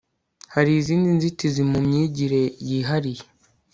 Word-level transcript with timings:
hari 0.53 0.71
izindi 0.79 1.07
nzitizi 1.17 1.61
mu 1.71 1.79
myigire 1.87 2.41
yihariye 2.67 3.23